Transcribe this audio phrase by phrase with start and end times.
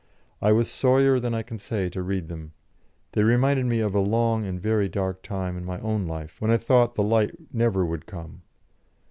[0.41, 2.53] I was sorrier than I can say to read them.
[3.11, 6.49] They reminded me of a long and very dark time in my own life, when
[6.49, 8.41] I thought the light never would come.